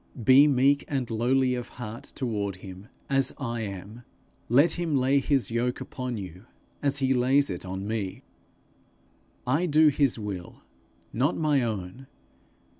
[0.23, 4.01] Be meek and lowly of heart toward him as I am;
[4.49, 6.47] let him lay his yoke upon you
[6.81, 8.23] as he lays it on me.
[9.45, 10.63] I do his will,
[11.13, 12.07] not my own.